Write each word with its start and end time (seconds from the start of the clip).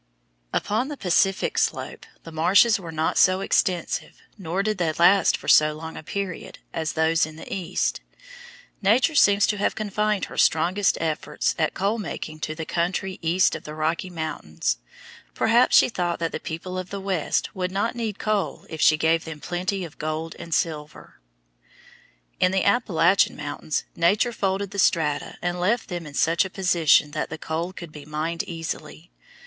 Upon 0.51 0.87
the 0.87 0.97
Pacific 0.97 1.59
slope 1.59 2.07
the 2.23 2.31
marshes 2.31 2.79
were 2.79 2.91
not 2.91 3.19
so 3.19 3.41
extensive, 3.41 4.15
nor 4.35 4.63
did 4.63 4.79
they 4.79 4.91
last 4.93 5.37
for 5.37 5.47
so 5.47 5.73
long 5.73 5.95
a 5.95 6.01
period, 6.01 6.57
as 6.73 6.93
those 6.93 7.23
in 7.27 7.35
the 7.35 7.45
East. 7.53 8.01
Nature 8.81 9.13
seems 9.13 9.45
to 9.45 9.57
have 9.59 9.75
confined 9.75 10.25
her 10.25 10.39
strongest 10.39 10.97
efforts 10.99 11.53
at 11.59 11.75
coal 11.75 11.99
making 11.99 12.39
to 12.39 12.55
the 12.55 12.65
country 12.65 13.19
east 13.21 13.53
of 13.53 13.63
the 13.63 13.75
Rocky 13.75 14.09
Mountains. 14.09 14.79
Perhaps 15.35 15.77
she 15.77 15.87
thought 15.87 16.17
that 16.17 16.31
the 16.31 16.39
people 16.39 16.79
of 16.79 16.89
the 16.89 16.99
West 16.99 17.53
would 17.55 17.71
not 17.71 17.93
need 17.93 18.17
coal 18.17 18.65
if 18.71 18.81
she 18.81 18.97
gave 18.97 19.23
them 19.23 19.39
plenty 19.39 19.85
of 19.85 19.99
gold 19.99 20.35
and 20.39 20.51
silver. 20.51 21.19
In 22.39 22.51
the 22.51 22.63
Appalachian 22.65 23.35
mountains 23.37 23.83
Nature 23.95 24.33
folded 24.33 24.71
the 24.71 24.79
strata 24.79 25.37
and 25.43 25.59
left 25.59 25.89
them 25.89 26.07
in 26.07 26.15
such 26.15 26.43
a 26.43 26.49
position 26.49 27.11
that 27.11 27.29
the 27.29 27.37
coal 27.37 27.71
could 27.71 27.91
be 27.91 28.03
mined 28.03 28.41
easily. 28.47 29.11